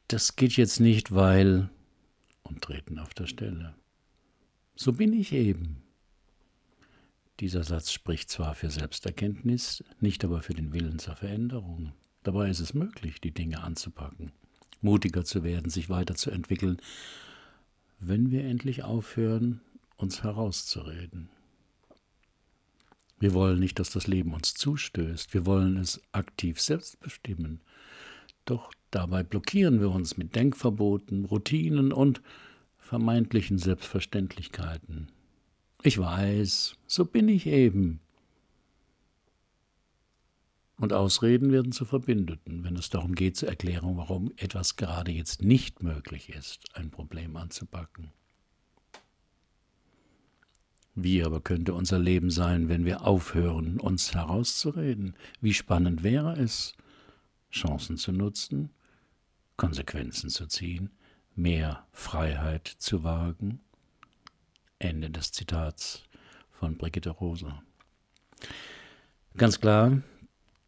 das 0.08 0.34
geht 0.34 0.56
jetzt 0.56 0.80
nicht, 0.80 1.14
weil 1.14 1.70
und 2.42 2.62
treten 2.62 2.98
auf 2.98 3.14
der 3.14 3.26
Stelle. 3.26 3.74
So 4.74 4.92
bin 4.92 5.12
ich 5.12 5.32
eben. 5.32 5.82
Dieser 7.38 7.62
Satz 7.62 7.92
spricht 7.92 8.28
zwar 8.28 8.54
für 8.56 8.70
Selbsterkenntnis, 8.70 9.84
nicht 10.00 10.24
aber 10.24 10.42
für 10.42 10.54
den 10.54 10.72
Willen 10.72 10.98
zur 10.98 11.14
Veränderung. 11.14 11.92
Dabei 12.24 12.50
ist 12.50 12.60
es 12.60 12.74
möglich, 12.74 13.20
die 13.20 13.32
Dinge 13.32 13.62
anzupacken, 13.62 14.32
mutiger 14.80 15.24
zu 15.24 15.44
werden, 15.44 15.70
sich 15.70 15.88
weiterzuentwickeln, 15.88 16.78
wenn 18.00 18.32
wir 18.32 18.44
endlich 18.44 18.82
aufhören, 18.82 19.60
uns 19.96 20.24
herauszureden. 20.24 21.28
Wir 23.18 23.32
wollen 23.32 23.58
nicht, 23.58 23.78
dass 23.78 23.90
das 23.90 24.06
Leben 24.06 24.34
uns 24.34 24.54
zustößt. 24.54 25.32
Wir 25.32 25.46
wollen 25.46 25.76
es 25.78 26.00
aktiv 26.12 26.60
selbst 26.60 27.00
bestimmen. 27.00 27.60
Doch 28.44 28.72
dabei 28.90 29.22
blockieren 29.22 29.80
wir 29.80 29.90
uns 29.90 30.16
mit 30.16 30.36
Denkverboten, 30.36 31.24
Routinen 31.24 31.92
und 31.92 32.20
vermeintlichen 32.78 33.58
Selbstverständlichkeiten. 33.58 35.10
Ich 35.82 35.98
weiß, 35.98 36.76
so 36.86 37.04
bin 37.04 37.28
ich 37.28 37.46
eben. 37.46 38.00
Und 40.78 40.92
Ausreden 40.92 41.52
werden 41.52 41.72
zu 41.72 41.86
Verbündeten, 41.86 42.62
wenn 42.62 42.76
es 42.76 42.90
darum 42.90 43.14
geht 43.14 43.36
zu 43.36 43.46
erklären, 43.46 43.96
warum 43.96 44.30
etwas 44.36 44.76
gerade 44.76 45.10
jetzt 45.10 45.42
nicht 45.42 45.82
möglich 45.82 46.28
ist, 46.28 46.76
ein 46.76 46.90
Problem 46.90 47.36
anzupacken. 47.36 48.12
Wie 50.98 51.22
aber 51.22 51.42
könnte 51.42 51.74
unser 51.74 51.98
Leben 51.98 52.30
sein, 52.30 52.70
wenn 52.70 52.86
wir 52.86 53.06
aufhören, 53.06 53.78
uns 53.78 54.14
herauszureden? 54.14 55.14
Wie 55.42 55.52
spannend 55.52 56.02
wäre 56.02 56.32
es, 56.38 56.74
Chancen 57.52 57.98
zu 57.98 58.12
nutzen, 58.12 58.70
Konsequenzen 59.58 60.30
zu 60.30 60.46
ziehen, 60.46 60.90
mehr 61.34 61.86
Freiheit 61.92 62.66
zu 62.66 63.04
wagen? 63.04 63.60
Ende 64.78 65.10
des 65.10 65.32
Zitats 65.32 66.02
von 66.50 66.78
Brigitte 66.78 67.10
Rosa. 67.10 67.62
Ganz 69.36 69.60
klar, 69.60 70.00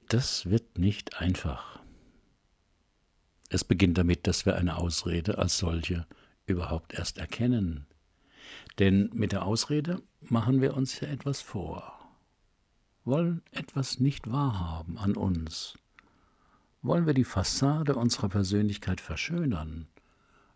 das 0.08 0.50
wird 0.50 0.76
nicht 0.76 1.23
einfach. 1.23 1.80
Es 3.49 3.64
beginnt 3.64 3.97
damit, 3.97 4.26
dass 4.26 4.44
wir 4.44 4.56
eine 4.56 4.76
Ausrede 4.76 5.38
als 5.38 5.56
solche 5.56 6.06
überhaupt 6.44 6.92
erst 6.92 7.16
erkennen, 7.16 7.88
denn 8.79 9.11
mit 9.12 9.33
der 9.33 9.45
Ausrede 9.45 10.03
machen 10.21 10.61
wir 10.61 10.77
uns 10.77 11.00
ja 11.00 11.09
etwas 11.09 11.41
vor, 11.41 11.99
wollen 13.05 13.43
etwas 13.53 14.00
nicht 14.00 14.31
wahrhaben 14.31 14.99
an 14.99 15.17
uns 15.17 15.79
wollen 16.83 17.07
wir 17.07 17.15
die 17.15 17.25
Fassade 17.25 17.95
unserer 17.95 18.29
Persönlichkeit 18.29 19.00
verschönern, 19.00 19.88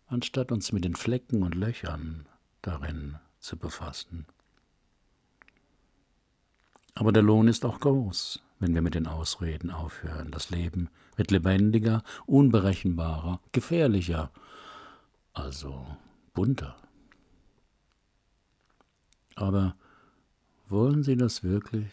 anstatt 0.07 0.51
uns 0.51 0.71
mit 0.71 0.85
den 0.85 0.95
Flecken 0.95 1.43
und 1.43 1.55
Löchern 1.55 2.27
darin 2.61 3.15
zu 3.39 3.57
befassen. 3.57 4.25
Aber 6.95 7.11
der 7.11 7.23
Lohn 7.23 7.47
ist 7.47 7.65
auch 7.65 7.79
groß, 7.79 8.41
wenn 8.59 8.73
wir 8.73 8.81
mit 8.81 8.95
den 8.95 9.07
Ausreden 9.07 9.71
aufhören. 9.71 10.31
Das 10.31 10.49
Leben 10.51 10.89
wird 11.15 11.31
lebendiger, 11.31 12.03
unberechenbarer, 12.25 13.39
gefährlicher, 13.51 14.31
also 15.33 15.85
bunter. 16.33 16.75
Aber 19.35 19.75
wollen 20.69 21.03
Sie 21.03 21.15
das 21.15 21.43
wirklich? 21.43 21.87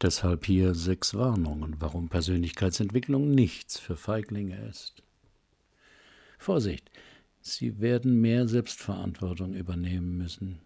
Deshalb 0.00 0.44
hier 0.44 0.74
sechs 0.74 1.14
Warnungen, 1.14 1.76
warum 1.78 2.08
Persönlichkeitsentwicklung 2.08 3.30
nichts 3.30 3.78
für 3.78 3.96
Feiglinge 3.96 4.68
ist. 4.68 5.02
Vorsicht, 6.38 6.90
Sie 7.40 7.80
werden 7.80 8.20
mehr 8.20 8.48
Selbstverantwortung 8.48 9.54
übernehmen 9.54 10.18
müssen. 10.18 10.60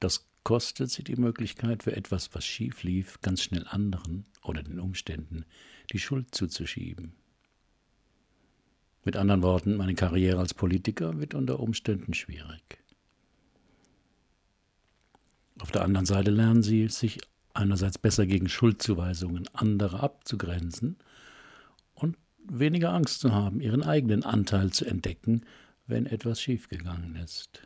Das 0.00 0.26
kostet 0.44 0.90
Sie 0.90 1.04
die 1.04 1.16
Möglichkeit, 1.16 1.82
für 1.82 1.96
etwas, 1.96 2.34
was 2.34 2.44
schief 2.44 2.82
lief, 2.82 3.20
ganz 3.22 3.42
schnell 3.42 3.66
anderen 3.66 4.26
oder 4.42 4.62
den 4.62 4.80
Umständen 4.80 5.44
die 5.92 5.98
Schuld 5.98 6.34
zuzuschieben. 6.34 7.14
Mit 9.04 9.16
anderen 9.16 9.42
Worten, 9.42 9.76
meine 9.76 9.94
Karriere 9.94 10.38
als 10.38 10.54
Politiker 10.54 11.20
wird 11.20 11.34
unter 11.34 11.60
Umständen 11.60 12.14
schwierig. 12.14 12.78
Auf 15.60 15.70
der 15.70 15.82
anderen 15.82 16.06
Seite 16.06 16.30
lernen 16.30 16.62
sie, 16.62 16.88
sich 16.88 17.18
einerseits 17.52 17.98
besser 17.98 18.26
gegen 18.26 18.48
Schuldzuweisungen 18.48 19.46
anderer 19.52 20.02
abzugrenzen 20.02 20.96
und 21.94 22.16
weniger 22.46 22.92
Angst 22.94 23.20
zu 23.20 23.32
haben, 23.32 23.60
ihren 23.60 23.82
eigenen 23.82 24.24
Anteil 24.24 24.72
zu 24.72 24.86
entdecken, 24.86 25.42
wenn 25.86 26.06
etwas 26.06 26.40
schiefgegangen 26.40 27.16
ist. 27.16 27.62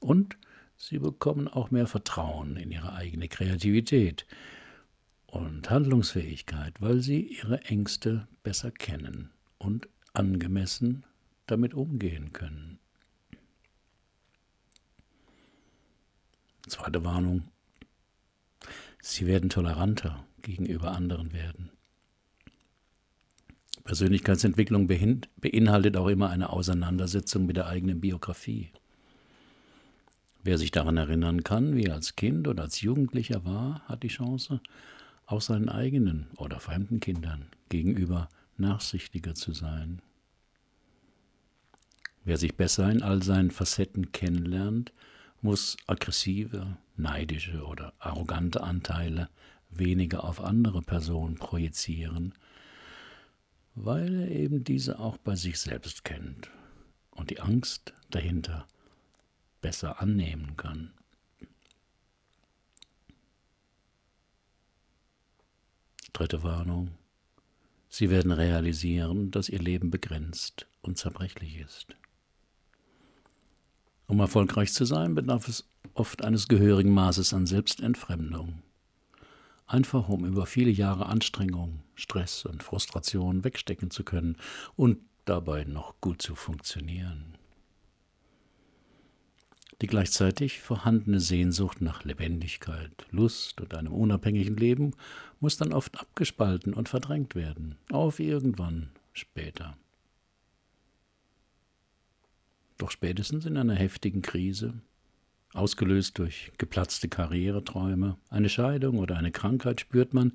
Und 0.00 0.36
sie 0.76 0.98
bekommen 0.98 1.48
auch 1.48 1.70
mehr 1.70 1.86
Vertrauen 1.86 2.56
in 2.56 2.70
ihre 2.70 2.92
eigene 2.92 3.28
Kreativität 3.28 4.26
und 5.26 5.68
Handlungsfähigkeit, 5.70 6.74
weil 6.80 7.00
sie 7.00 7.22
ihre 7.22 7.62
Ängste 7.62 8.28
besser 8.42 8.70
kennen 8.70 9.32
und 9.58 9.88
angemessen 10.12 11.04
damit 11.46 11.74
umgehen 11.74 12.32
können. 12.32 12.78
Zweite 16.66 17.04
Warnung. 17.04 17.44
Sie 19.00 19.26
werden 19.26 19.50
toleranter 19.50 20.24
gegenüber 20.42 20.92
anderen 20.92 21.32
werden. 21.32 21.70
Persönlichkeitsentwicklung 23.84 24.88
beinhaltet 24.88 25.96
auch 25.96 26.08
immer 26.08 26.30
eine 26.30 26.50
Auseinandersetzung 26.50 27.46
mit 27.46 27.56
der 27.56 27.68
eigenen 27.68 28.00
Biografie. 28.00 28.72
Wer 30.42 30.58
sich 30.58 30.72
daran 30.72 30.96
erinnern 30.96 31.44
kann, 31.44 31.76
wie 31.76 31.84
er 31.84 31.94
als 31.94 32.16
Kind 32.16 32.48
oder 32.48 32.64
als 32.64 32.80
Jugendlicher 32.80 33.44
war, 33.44 33.82
hat 33.86 34.02
die 34.02 34.08
Chance, 34.08 34.60
auch 35.26 35.40
seinen 35.40 35.68
eigenen 35.68 36.26
oder 36.36 36.58
fremden 36.58 36.98
Kindern 37.00 37.46
gegenüber 37.68 38.28
nachsichtiger 38.58 39.34
zu 39.34 39.52
sein. 39.52 40.02
Wer 42.24 42.38
sich 42.38 42.56
besser 42.56 42.90
in 42.90 43.02
all 43.02 43.22
seinen 43.22 43.50
Facetten 43.50 44.10
kennenlernt, 44.12 44.92
muss 45.42 45.76
aggressive, 45.86 46.76
neidische 46.96 47.64
oder 47.64 47.92
arrogante 47.98 48.62
Anteile 48.62 49.28
weniger 49.70 50.24
auf 50.24 50.40
andere 50.40 50.82
Personen 50.82 51.36
projizieren, 51.36 52.34
weil 53.74 54.14
er 54.14 54.30
eben 54.30 54.64
diese 54.64 54.98
auch 54.98 55.18
bei 55.18 55.36
sich 55.36 55.60
selbst 55.60 56.04
kennt 56.04 56.50
und 57.10 57.30
die 57.30 57.40
Angst 57.40 57.92
dahinter 58.10 58.66
besser 59.60 60.00
annehmen 60.00 60.56
kann. 60.56 60.92
Dritte 66.12 66.42
Warnung. 66.42 66.92
Sie 67.88 68.10
werden 68.10 68.32
realisieren, 68.32 69.30
dass 69.30 69.48
ihr 69.48 69.60
Leben 69.60 69.90
begrenzt 69.90 70.66
und 70.82 70.98
zerbrechlich 70.98 71.58
ist. 71.58 71.86
Um 74.06 74.20
erfolgreich 74.20 74.72
zu 74.72 74.84
sein, 74.84 75.14
bedarf 75.14 75.48
es 75.48 75.68
oft 75.94 76.22
eines 76.22 76.48
gehörigen 76.48 76.92
Maßes 76.92 77.32
an 77.34 77.46
Selbstentfremdung. 77.46 78.62
Einfach 79.66 80.08
um 80.08 80.24
über 80.24 80.46
viele 80.46 80.70
Jahre 80.70 81.06
Anstrengung, 81.06 81.82
Stress 81.96 82.44
und 82.44 82.62
Frustration 82.62 83.42
wegstecken 83.42 83.90
zu 83.90 84.04
können 84.04 84.36
und 84.76 84.98
dabei 85.24 85.64
noch 85.64 86.00
gut 86.00 86.22
zu 86.22 86.36
funktionieren. 86.36 87.36
Die 89.82 89.86
gleichzeitig 89.86 90.60
vorhandene 90.60 91.20
Sehnsucht 91.20 91.82
nach 91.82 92.04
Lebendigkeit, 92.04 93.06
Lust 93.10 93.60
und 93.60 93.74
einem 93.74 93.92
unabhängigen 93.92 94.56
Leben 94.56 94.94
muss 95.38 95.58
dann 95.58 95.74
oft 95.74 96.00
abgespalten 96.00 96.72
und 96.72 96.88
verdrängt 96.88 97.34
werden, 97.34 97.76
auf 97.90 98.18
irgendwann 98.18 98.88
später. 99.12 99.76
Doch 102.78 102.90
spätestens 102.90 103.44
in 103.44 103.58
einer 103.58 103.74
heftigen 103.74 104.22
Krise, 104.22 104.74
ausgelöst 105.52 106.18
durch 106.18 106.52
geplatzte 106.56 107.08
Karriereträume, 107.08 108.16
eine 108.30 108.48
Scheidung 108.48 108.98
oder 108.98 109.16
eine 109.16 109.32
Krankheit, 109.32 109.80
spürt 109.80 110.14
man, 110.14 110.32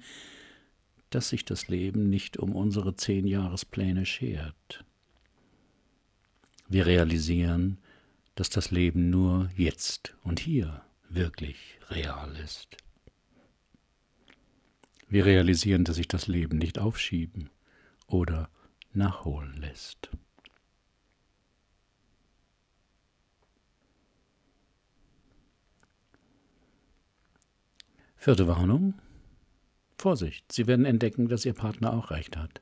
dass 1.10 1.30
sich 1.30 1.46
das 1.46 1.68
Leben 1.68 2.10
nicht 2.10 2.38
um 2.38 2.56
unsere 2.56 2.96
Zehnjahrespläne 2.96 4.06
schert. 4.06 4.86
Wir 6.68 6.86
realisieren, 6.86 7.80
dass 8.36 8.50
das 8.50 8.72
Leben 8.72 9.10
nur 9.10 9.50
jetzt 9.56 10.16
und 10.24 10.40
hier 10.40 10.84
wirklich 11.10 11.80
real 11.90 12.36
ist. 12.38 12.78
Wir 15.08 15.26
realisieren, 15.26 15.84
dass 15.84 15.98
sich 15.98 16.08
das 16.08 16.28
Leben 16.28 16.58
nicht 16.58 16.80
aufschieben 16.80 17.50
oder 18.08 18.50
nachholen 18.94 19.58
lässt. 19.58 20.10
Vierte 28.16 28.48
Warnung. 28.48 28.94
Vorsicht, 29.98 30.52
Sie 30.52 30.68
werden 30.68 30.86
entdecken, 30.86 31.28
dass 31.28 31.44
Ihr 31.44 31.54
Partner 31.54 31.94
auch 31.94 32.12
recht 32.12 32.38
hat. 32.38 32.60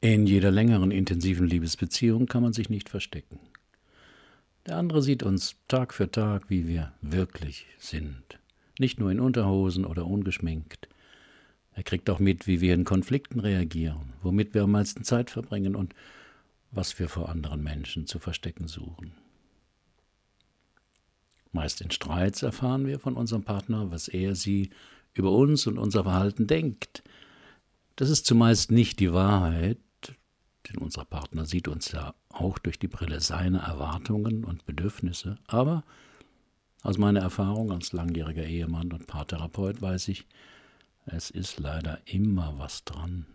In 0.00 0.26
jeder 0.26 0.50
längeren 0.50 0.90
intensiven 0.90 1.46
Liebesbeziehung 1.48 2.26
kann 2.26 2.42
man 2.42 2.52
sich 2.52 2.68
nicht 2.68 2.88
verstecken. 2.88 3.40
Der 4.66 4.76
andere 4.76 5.00
sieht 5.00 5.22
uns 5.22 5.54
Tag 5.68 5.94
für 5.94 6.10
Tag, 6.10 6.50
wie 6.50 6.66
wir 6.66 6.92
wirklich 7.00 7.66
sind. 7.78 8.40
Nicht 8.78 8.98
nur 8.98 9.12
in 9.12 9.20
Unterhosen 9.20 9.84
oder 9.84 10.06
ungeschminkt. 10.06 10.88
Er 11.72 11.84
kriegt 11.84 12.10
auch 12.10 12.18
mit, 12.18 12.46
wie 12.48 12.60
wir 12.60 12.74
in 12.74 12.84
Konflikten 12.84 13.38
reagieren, 13.38 14.14
womit 14.22 14.54
wir 14.54 14.64
am 14.64 14.72
meisten 14.72 15.04
Zeit 15.04 15.30
verbringen 15.30 15.76
und 15.76 15.94
was 16.72 16.98
wir 16.98 17.08
vor 17.08 17.28
anderen 17.28 17.62
Menschen 17.62 18.06
zu 18.06 18.18
verstecken 18.18 18.66
suchen. 18.66 19.12
Meist 21.52 21.80
in 21.80 21.90
Streits 21.90 22.42
erfahren 22.42 22.86
wir 22.86 22.98
von 22.98 23.14
unserem 23.14 23.44
Partner, 23.44 23.90
was 23.90 24.08
er 24.08 24.34
sie 24.34 24.70
über 25.14 25.30
uns 25.30 25.66
und 25.66 25.78
unser 25.78 26.02
Verhalten 26.02 26.46
denkt. 26.46 27.02
Das 27.94 28.10
ist 28.10 28.26
zumeist 28.26 28.70
nicht 28.72 29.00
die 29.00 29.12
Wahrheit, 29.12 29.78
denn 30.68 30.78
unser 30.78 31.04
Partner 31.04 31.46
sieht 31.46 31.68
uns 31.68 31.92
ja 31.92 32.14
auch 32.28 32.58
durch 32.58 32.78
die 32.78 32.88
Brille 32.88 33.20
seiner 33.20 33.60
Erwartungen 33.60 34.44
und 34.44 34.66
Bedürfnisse. 34.66 35.38
Aber 35.46 35.84
aus 36.82 36.98
meiner 36.98 37.20
Erfahrung 37.20 37.72
als 37.72 37.92
langjähriger 37.92 38.44
Ehemann 38.44 38.92
und 38.92 39.06
Paartherapeut 39.06 39.82
weiß 39.82 40.08
ich, 40.08 40.26
es 41.06 41.30
ist 41.30 41.58
leider 41.58 42.00
immer 42.04 42.58
was 42.58 42.84
dran. 42.84 43.26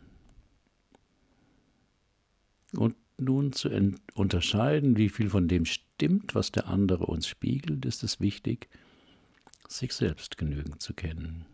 Und 2.73 2.95
nun 3.17 3.53
zu 3.53 3.69
unterscheiden, 4.13 4.97
wie 4.97 5.09
viel 5.09 5.29
von 5.29 5.47
dem 5.47 5.65
stimmt, 5.65 6.33
was 6.35 6.51
der 6.51 6.67
andere 6.67 7.05
uns 7.05 7.27
spiegelt, 7.27 7.85
ist 7.85 8.03
es 8.03 8.19
wichtig, 8.19 8.69
sich 9.67 9.93
selbst 9.93 10.37
genügend 10.37 10.81
zu 10.81 10.93
kennen. 10.93 11.45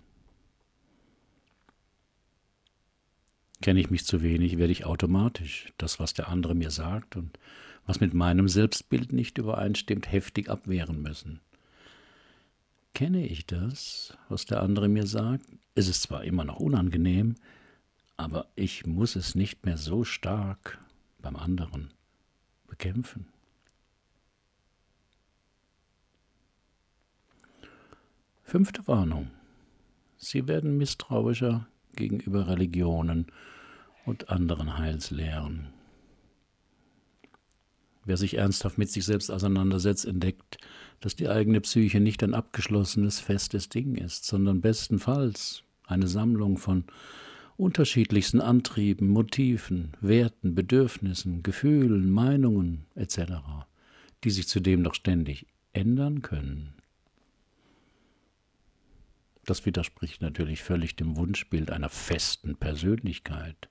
Kenne 3.62 3.80
ich 3.80 3.90
mich 3.90 4.06
zu 4.06 4.22
wenig, 4.22 4.58
werde 4.58 4.72
ich 4.72 4.86
automatisch 4.86 5.74
das, 5.78 6.00
was 6.00 6.14
der 6.14 6.30
andere 6.30 6.54
mir 6.54 6.72
sagt 6.72 7.16
und 7.16 7.40
was 7.86 8.00
mit 8.00 8.14
meinem 8.14 8.48
Selbstbild 8.48 9.14
nicht 9.14 9.38
übereinstimmt, 9.38 10.12
heftig 10.12 10.50
abwehren 10.50 11.02
müssen. 11.02 11.40
Kenne 12.94 13.26
ich 13.26 13.46
das, 13.46 14.18
was 14.30 14.46
der 14.46 14.62
andere 14.62 14.88
mir 14.90 15.08
sagt, 15.08 15.46
ist 15.76 15.88
es 15.88 16.02
zwar 16.02 16.24
immer 16.24 16.44
noch 16.44 16.60
unangenehm, 16.60 17.36
aber 18.16 18.48
ich 18.56 18.86
muss 18.86 19.16
es 19.16 19.36
nicht 19.36 19.66
mehr 19.66 19.78
so 19.78 20.04
stark 20.04 20.80
beim 21.20 21.36
anderen 21.36 21.92
bekämpfen. 22.68 23.28
Fünfte 28.44 28.88
Warnung. 28.88 29.30
Sie 30.18 30.48
werden 30.48 30.78
misstrauischer 30.78 31.68
gegenüber 31.96 32.48
Religionen 32.48 33.28
und 34.06 34.30
anderen 34.30 34.78
Heilslehren. 34.78 35.68
Wer 38.06 38.16
sich 38.16 38.38
ernsthaft 38.38 38.78
mit 38.78 38.90
sich 38.90 39.04
selbst 39.04 39.30
auseinandersetzt, 39.30 40.06
entdeckt, 40.06 40.58
dass 41.02 41.18
die 41.18 41.28
eigene 41.28 41.60
Psyche 41.60 42.00
nicht 42.00 42.24
ein 42.24 42.34
abgeschlossenes, 42.34 43.20
festes 43.20 43.68
Ding 43.68 43.96
ist, 43.96 44.26
sondern 44.26 44.62
bestenfalls 44.62 45.64
eine 45.86 46.08
Sammlung 46.08 46.58
von 46.58 46.86
unterschiedlichsten 47.58 48.40
Antrieben, 48.40 49.10
Motiven, 49.10 49.92
Werten, 50.00 50.56
Bedürfnissen, 50.56 51.44
Gefühlen, 51.44 52.10
Meinungen 52.10 52.86
etc., 52.96 53.34
die 54.24 54.30
sich 54.30 54.48
zudem 54.48 54.84
noch 54.84 54.94
ständig 54.94 55.48
ändern 55.74 56.22
können. 56.22 56.77
Das 59.48 59.66
widerspricht 59.66 60.22
natürlich 60.22 60.62
völlig 60.62 60.96
dem 60.96 61.16
Wunschbild 61.16 61.72
einer 61.72 61.90
festen 61.90 62.56
Persönlichkeit, 62.56 63.70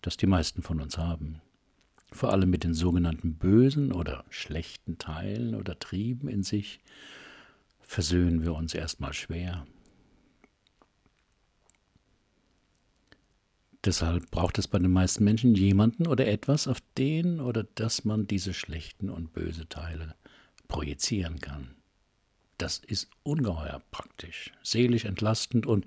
das 0.00 0.16
die 0.16 0.26
meisten 0.26 0.62
von 0.62 0.80
uns 0.80 0.96
haben 0.96 1.42
vor 2.12 2.30
allem 2.30 2.50
mit 2.50 2.64
den 2.64 2.74
sogenannten 2.74 3.34
bösen 3.34 3.92
oder 3.92 4.24
schlechten 4.28 4.98
Teilen 4.98 5.54
oder 5.54 5.78
Trieben 5.78 6.28
in 6.28 6.42
sich, 6.42 6.80
versöhnen 7.80 8.42
wir 8.42 8.54
uns 8.54 8.74
erstmal 8.74 9.12
schwer. 9.12 9.66
Deshalb 13.84 14.30
braucht 14.30 14.58
es 14.58 14.68
bei 14.68 14.78
den 14.78 14.92
meisten 14.92 15.24
Menschen 15.24 15.54
jemanden 15.56 16.06
oder 16.06 16.28
etwas, 16.28 16.68
auf 16.68 16.80
den 16.96 17.40
oder 17.40 17.64
das 17.64 18.04
man 18.04 18.28
diese 18.28 18.54
schlechten 18.54 19.10
und 19.10 19.32
böse 19.32 19.68
Teile 19.68 20.14
projizieren 20.68 21.40
kann. 21.40 21.74
Das 22.62 22.78
ist 22.78 23.10
ungeheuer 23.24 23.82
praktisch, 23.90 24.52
seelisch 24.62 25.04
entlastend 25.04 25.66
und, 25.66 25.84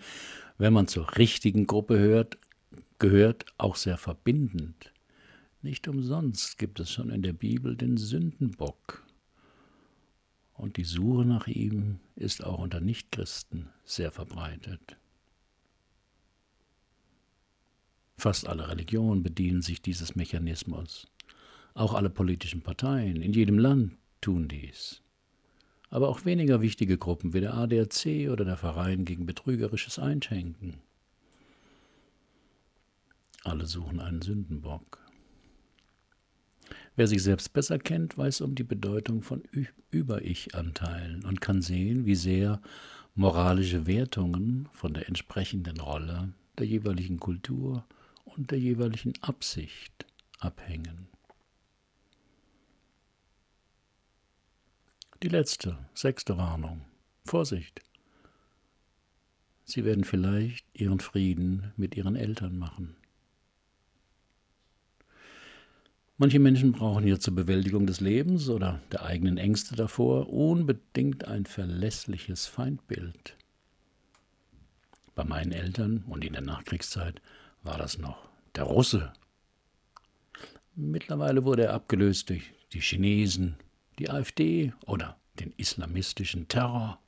wenn 0.58 0.74
man 0.74 0.90
zur 0.90 1.16
richtigen 1.16 1.68
Gruppe 1.68 1.98
hört, 1.98 2.38
gehört, 3.00 3.46
auch 3.58 3.78
sehr 3.78 3.98
verbindend. 3.98 4.92
Nicht 5.62 5.88
umsonst 5.88 6.58
gibt 6.58 6.82
es 6.82 6.92
schon 6.92 7.12
in 7.12 7.22
der 7.22 7.32
Bibel 7.32 7.78
den 7.78 7.96
Sündenbock. 7.96 9.08
Und 10.52 10.76
die 10.76 10.84
Suche 10.84 11.24
nach 11.24 11.48
ihm 11.48 12.02
ist 12.18 12.44
auch 12.44 12.60
unter 12.60 12.82
Nichtchristen 12.82 13.70
sehr 13.86 14.12
verbreitet. 14.12 14.98
Fast 18.18 18.50
alle 18.50 18.68
Religionen 18.68 19.24
bedienen 19.24 19.62
sich 19.62 19.82
dieses 19.82 20.18
Mechanismus. 20.18 21.08
Auch 21.74 21.94
alle 21.94 22.10
politischen 22.10 22.64
Parteien 22.64 23.22
in 23.22 23.32
jedem 23.32 23.60
Land 23.60 23.96
tun 24.20 24.50
dies. 24.50 25.05
Aber 25.90 26.10
auch 26.10 26.26
weniger 26.26 26.62
wichtige 26.62 26.98
Gruppen 26.98 27.34
wie 27.34 27.42
der 27.42 27.54
ADAC 27.54 28.30
oder 28.30 28.46
der 28.46 28.58
Verein 28.58 29.06
gegen 29.06 29.26
betrügerisches 29.26 30.00
Einschenken. 30.00 30.76
Alle 33.44 33.68
suchen 33.68 34.00
einen 34.00 34.22
Sündenbock. 34.22 35.00
Wer 36.96 37.08
sich 37.08 37.22
selbst 37.22 37.54
besser 37.54 37.78
kennt, 37.78 38.18
weiß 38.18 38.42
um 38.42 38.56
die 38.56 38.64
Bedeutung 38.64 39.22
von 39.22 39.44
Über-Ich-Anteilen 39.92 41.24
und 41.26 41.42
kann 41.42 41.62
sehen, 41.62 42.06
wie 42.06 42.16
sehr 42.16 42.62
moralische 43.14 43.86
Wertungen 43.86 44.68
von 44.72 44.94
der 44.94 45.08
entsprechenden 45.08 45.80
Rolle, 45.80 46.34
der 46.58 46.66
jeweiligen 46.66 47.20
Kultur 47.20 47.86
und 48.24 48.52
der 48.52 48.60
jeweiligen 48.60 49.14
Absicht 49.22 50.06
abhängen. 50.40 51.08
Die 55.26 55.30
letzte, 55.30 55.76
sechste 55.96 56.38
Warnung. 56.38 56.86
Vorsicht! 57.24 57.82
Sie 59.64 59.84
werden 59.84 60.04
vielleicht 60.04 60.68
ihren 60.80 61.00
Frieden 61.00 61.74
mit 61.78 61.98
ihren 61.98 62.16
Eltern 62.16 62.60
machen. 62.60 62.96
Manche 66.18 66.38
Menschen 66.38 66.74
brauchen 66.74 67.08
ja 67.08 67.18
zur 67.18 67.34
Bewältigung 67.34 67.88
des 67.88 68.02
Lebens 68.02 68.50
oder 68.50 68.84
der 68.92 69.02
eigenen 69.02 69.40
Ängste 69.40 69.76
davor 69.76 70.30
unbedingt 70.30 71.26
ein 71.26 71.48
verlässliches 71.48 72.46
Feindbild. 72.46 73.36
Bei 75.16 75.24
meinen 75.24 75.54
Eltern 75.54 76.04
und 76.08 76.24
in 76.24 76.34
der 76.34 76.44
Nachkriegszeit 76.44 77.20
war 77.64 77.80
das 77.80 77.98
noch 77.98 78.30
der 78.54 78.66
Russe. 78.66 79.12
Mittlerweile 80.76 81.46
wurde 81.46 81.64
er 81.64 81.74
abgelöst 81.74 82.30
durch 82.30 82.54
die 82.74 82.82
Chinesen, 82.82 83.58
die 84.00 84.10
AfD 84.10 84.74
oder 84.86 85.18
den 85.40 85.54
islamistischen 85.58 86.48
Terror. 86.48 87.00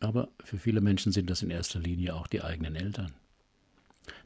Aber 0.00 0.28
für 0.42 0.58
viele 0.58 0.80
Menschen 0.80 1.12
sind 1.12 1.30
das 1.30 1.42
in 1.42 1.50
erster 1.50 1.78
Linie 1.78 2.14
auch 2.14 2.26
die 2.26 2.42
eigenen 2.42 2.74
Eltern. 2.74 3.12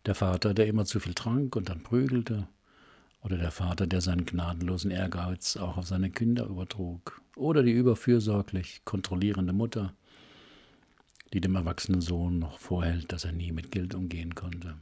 Der 0.07 0.15
Vater, 0.15 0.55
der 0.55 0.67
immer 0.67 0.87
zu 0.87 1.01
viel 1.01 1.15
trank 1.15 1.55
und 1.57 1.69
dann 1.69 1.83
prügelte. 1.83 2.49
Oder 3.23 3.37
der 3.37 3.51
Vater, 3.51 3.87
der 3.87 4.01
seinen 4.01 4.25
gnadenlosen 4.25 4.91
Ehrgeiz 4.91 5.57
auch 5.57 5.77
auf 5.77 5.87
seine 5.87 6.11
Kinder 6.11 6.47
übertrug. 6.47 7.21
Oder 7.35 7.63
die 7.63 7.73
überfürsorglich 7.73 8.85
kontrollierende 8.85 9.53
Mutter, 9.53 9.95
die 11.33 11.41
dem 11.41 11.57
erwachsenen 11.57 12.01
Sohn 12.01 12.39
noch 12.39 12.59
vorhält, 12.59 13.13
dass 13.13 13.25
er 13.25 13.33
nie 13.33 13.53
mit 13.53 13.71
Geld 13.73 13.95
umgehen 13.95 14.35
konnte. 14.35 14.77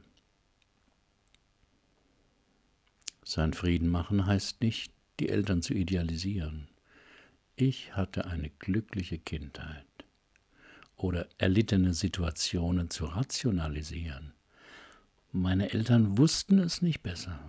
Sein 3.23 3.53
Frieden 3.53 3.89
machen 3.89 4.27
heißt 4.27 4.61
nicht, 4.61 4.93
die 5.19 5.29
Eltern 5.29 5.61
zu 5.61 5.73
idealisieren. 5.73 6.67
Ich 7.55 7.95
hatte 7.95 8.25
eine 8.25 8.49
glückliche 8.49 9.17
Kindheit. 9.17 9.85
Oder 10.97 11.27
erlittene 11.37 11.93
Situationen 11.93 12.89
zu 12.89 13.05
rationalisieren. 13.05 14.33
Meine 15.31 15.71
Eltern 15.73 16.17
wussten 16.17 16.59
es 16.59 16.81
nicht 16.81 17.01
besser. 17.01 17.39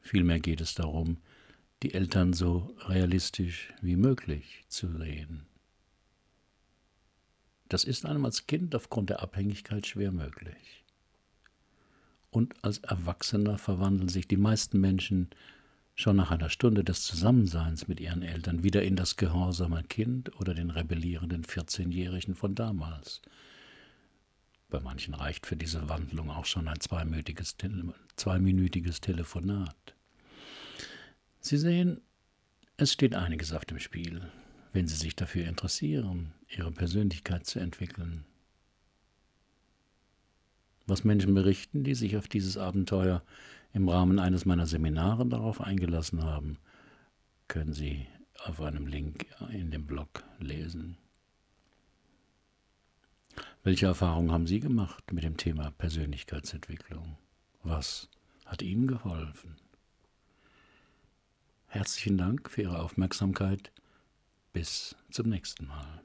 Vielmehr 0.00 0.40
geht 0.40 0.60
es 0.60 0.74
darum, 0.74 1.18
die 1.82 1.94
Eltern 1.94 2.32
so 2.32 2.76
realistisch 2.86 3.72
wie 3.80 3.96
möglich 3.96 4.64
zu 4.68 4.96
sehen. 4.96 5.46
Das 7.68 7.84
ist 7.84 8.04
einem 8.04 8.24
als 8.24 8.46
Kind 8.46 8.74
aufgrund 8.74 9.10
der 9.10 9.22
Abhängigkeit 9.22 9.86
schwer 9.86 10.12
möglich. 10.12 10.81
Und 12.32 12.54
als 12.64 12.78
Erwachsener 12.78 13.58
verwandeln 13.58 14.08
sich 14.08 14.26
die 14.26 14.38
meisten 14.38 14.80
Menschen 14.80 15.28
schon 15.94 16.16
nach 16.16 16.30
einer 16.30 16.48
Stunde 16.48 16.82
des 16.82 17.02
Zusammenseins 17.02 17.88
mit 17.88 18.00
ihren 18.00 18.22
Eltern 18.22 18.64
wieder 18.64 18.82
in 18.82 18.96
das 18.96 19.16
gehorsame 19.16 19.84
Kind 19.84 20.34
oder 20.40 20.54
den 20.54 20.70
rebellierenden 20.70 21.44
14-Jährigen 21.44 22.34
von 22.34 22.54
damals, 22.54 23.20
bei 24.70 24.80
manchen 24.80 25.12
reicht 25.12 25.46
für 25.46 25.56
diese 25.56 25.90
Wandlung 25.90 26.30
auch 26.30 26.46
schon 26.46 26.66
ein 26.66 26.80
zweiminütiges, 26.80 27.56
zweiminütiges 28.16 29.02
Telefonat. 29.02 29.94
Sie 31.40 31.58
sehen, 31.58 32.00
es 32.78 32.90
steht 32.90 33.14
einiges 33.14 33.52
auf 33.52 33.66
dem 33.66 33.78
Spiel, 33.78 34.22
wenn 34.72 34.88
Sie 34.88 34.96
sich 34.96 35.14
dafür 35.14 35.44
interessieren, 35.44 36.32
Ihre 36.48 36.72
Persönlichkeit 36.72 37.44
zu 37.44 37.60
entwickeln. 37.60 38.24
Was 40.86 41.04
Menschen 41.04 41.34
berichten, 41.34 41.84
die 41.84 41.94
sich 41.94 42.16
auf 42.16 42.28
dieses 42.28 42.56
Abenteuer 42.56 43.22
im 43.72 43.88
Rahmen 43.88 44.18
eines 44.18 44.44
meiner 44.44 44.66
Seminare 44.66 45.26
darauf 45.26 45.60
eingelassen 45.60 46.22
haben, 46.22 46.58
können 47.48 47.72
Sie 47.72 48.06
auf 48.44 48.60
einem 48.60 48.86
Link 48.86 49.26
in 49.52 49.70
dem 49.70 49.86
Blog 49.86 50.24
lesen. 50.38 50.96
Welche 53.62 53.86
Erfahrungen 53.86 54.32
haben 54.32 54.46
Sie 54.46 54.60
gemacht 54.60 55.12
mit 55.12 55.24
dem 55.24 55.36
Thema 55.36 55.70
Persönlichkeitsentwicklung? 55.72 57.16
Was 57.62 58.08
hat 58.44 58.60
Ihnen 58.60 58.88
geholfen? 58.88 59.56
Herzlichen 61.66 62.18
Dank 62.18 62.50
für 62.50 62.62
Ihre 62.62 62.80
Aufmerksamkeit. 62.80 63.72
Bis 64.52 64.96
zum 65.10 65.28
nächsten 65.28 65.66
Mal. 65.66 66.02